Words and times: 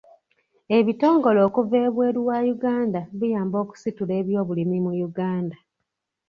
Ebitongole 0.77 1.39
okuva 1.47 1.75
ebweru 1.87 2.19
wa 2.29 2.37
Uganda 2.53 2.99
biyamba 3.19 3.55
okusitula 3.63 4.13
ebyobulimi 4.21 4.77
mu 4.85 4.93
Uganda. 5.07 5.57